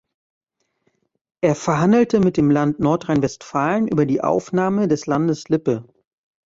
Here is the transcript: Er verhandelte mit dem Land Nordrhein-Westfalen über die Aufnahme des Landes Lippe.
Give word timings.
Er 1.41 1.53
verhandelte 1.53 2.19
mit 2.21 2.35
dem 2.35 2.49
Land 2.49 2.79
Nordrhein-Westfalen 2.79 3.87
über 3.87 4.07
die 4.07 4.21
Aufnahme 4.23 4.87
des 4.87 5.05
Landes 5.05 5.47
Lippe. 5.47 5.85